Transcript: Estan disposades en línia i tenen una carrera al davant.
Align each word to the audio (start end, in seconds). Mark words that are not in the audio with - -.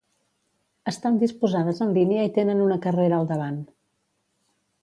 Estan 0.91 1.19
disposades 1.25 1.83
en 1.87 1.93
línia 1.99 2.25
i 2.31 2.33
tenen 2.39 2.65
una 2.69 2.81
carrera 2.87 3.21
al 3.23 3.31
davant. 3.33 3.61